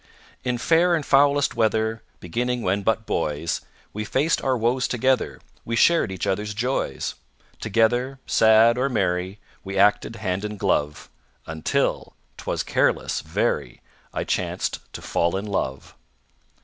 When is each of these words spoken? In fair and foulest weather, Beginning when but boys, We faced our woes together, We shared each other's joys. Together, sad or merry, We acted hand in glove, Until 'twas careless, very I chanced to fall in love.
In 0.43 0.57
fair 0.57 0.95
and 0.95 1.05
foulest 1.05 1.53
weather, 1.53 2.01
Beginning 2.19 2.63
when 2.63 2.81
but 2.81 3.05
boys, 3.05 3.61
We 3.93 4.03
faced 4.03 4.41
our 4.43 4.57
woes 4.57 4.87
together, 4.87 5.39
We 5.63 5.75
shared 5.75 6.11
each 6.11 6.25
other's 6.25 6.55
joys. 6.55 7.13
Together, 7.59 8.17
sad 8.25 8.79
or 8.79 8.89
merry, 8.89 9.37
We 9.63 9.77
acted 9.77 10.15
hand 10.15 10.43
in 10.43 10.57
glove, 10.57 11.11
Until 11.45 12.15
'twas 12.37 12.63
careless, 12.63 13.19
very 13.21 13.79
I 14.11 14.23
chanced 14.23 14.79
to 14.93 15.03
fall 15.03 15.37
in 15.37 15.45
love. 15.45 15.93